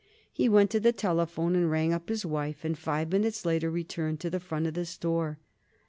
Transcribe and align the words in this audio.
He 0.33 0.49
went 0.49 0.71
to 0.71 0.79
the 0.79 0.91
telephone 0.91 1.55
and 1.55 1.69
rang 1.69 1.93
up 1.93 2.09
his 2.09 2.25
wife, 2.25 2.65
and 2.65 2.75
five 2.75 3.11
minutes 3.11 3.45
later 3.45 3.69
returned 3.69 4.19
to 4.21 4.31
the 4.31 4.39
front 4.39 4.65
of 4.65 4.73
the 4.73 4.83
store. 4.87 5.37